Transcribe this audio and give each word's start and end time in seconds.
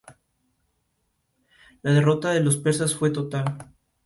La 1.83 1.91
derrota 1.93 2.31
de 2.31 2.39
los 2.39 2.57
persas 2.57 2.95
fue 2.95 3.11
total. 3.11 3.71